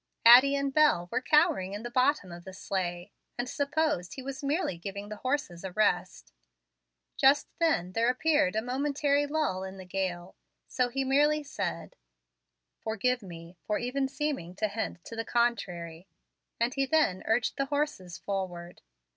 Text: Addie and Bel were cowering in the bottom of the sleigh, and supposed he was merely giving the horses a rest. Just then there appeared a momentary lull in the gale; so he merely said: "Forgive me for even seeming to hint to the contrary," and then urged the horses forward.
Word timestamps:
Addie 0.25 0.55
and 0.55 0.73
Bel 0.73 1.09
were 1.11 1.21
cowering 1.21 1.73
in 1.73 1.83
the 1.83 1.91
bottom 1.91 2.31
of 2.31 2.43
the 2.43 2.53
sleigh, 2.55 3.11
and 3.37 3.47
supposed 3.47 4.15
he 4.15 4.23
was 4.23 4.43
merely 4.43 4.75
giving 4.79 5.09
the 5.09 5.17
horses 5.17 5.63
a 5.63 5.71
rest. 5.73 6.33
Just 7.17 7.49
then 7.59 7.91
there 7.91 8.09
appeared 8.09 8.55
a 8.55 8.63
momentary 8.63 9.27
lull 9.27 9.63
in 9.63 9.77
the 9.77 9.85
gale; 9.85 10.35
so 10.67 10.89
he 10.89 11.03
merely 11.03 11.43
said: 11.43 11.95
"Forgive 12.79 13.21
me 13.21 13.57
for 13.67 13.77
even 13.77 14.07
seeming 14.07 14.55
to 14.55 14.69
hint 14.69 15.03
to 15.03 15.15
the 15.15 15.23
contrary," 15.23 16.07
and 16.59 16.73
then 16.89 17.21
urged 17.27 17.57
the 17.57 17.65
horses 17.67 18.17
forward. 18.17 18.81